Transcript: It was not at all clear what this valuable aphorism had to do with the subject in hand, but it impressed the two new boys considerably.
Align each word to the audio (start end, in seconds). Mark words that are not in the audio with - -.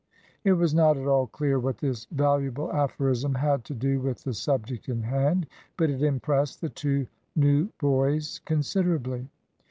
It 0.43 0.53
was 0.53 0.73
not 0.73 0.97
at 0.97 1.05
all 1.05 1.27
clear 1.27 1.59
what 1.59 1.77
this 1.77 2.05
valuable 2.07 2.73
aphorism 2.73 3.35
had 3.35 3.63
to 3.65 3.75
do 3.75 3.99
with 3.99 4.23
the 4.23 4.33
subject 4.33 4.89
in 4.89 5.03
hand, 5.03 5.45
but 5.77 5.91
it 5.91 6.01
impressed 6.01 6.59
the 6.59 6.69
two 6.69 7.05
new 7.35 7.69
boys 7.79 8.41
considerably. 8.43 9.27